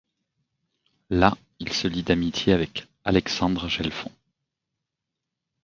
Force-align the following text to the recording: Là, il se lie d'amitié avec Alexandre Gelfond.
Là, 1.11 1.35
il 1.59 1.73
se 1.73 1.87
lie 1.87 2.01
d'amitié 2.01 2.53
avec 2.53 2.87
Alexandre 3.05 3.67
Gelfond. 3.67 4.09